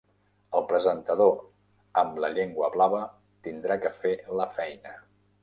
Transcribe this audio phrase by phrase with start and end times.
[0.59, 1.35] El presentador
[2.03, 3.03] amb la llengua blava
[3.49, 4.99] tindrà que fer la feina.